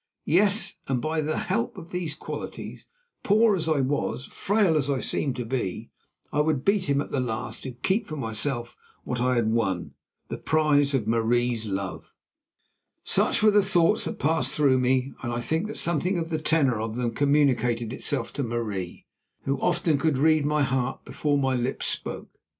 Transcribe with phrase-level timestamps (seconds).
[0.25, 2.87] Yes, and that by the help of these qualities,
[3.21, 5.91] poor as I was and frail as I seemed to be,
[6.33, 9.93] I would beat him at the last and keep for myself what I had won,
[10.27, 12.15] the prize of Marie's love.
[13.03, 16.39] Such were the thoughts which passed through me, and I think that something of the
[16.39, 19.05] tenor of them communicated itself to Marie,
[19.43, 22.39] who often could read my heart before my lips spoke.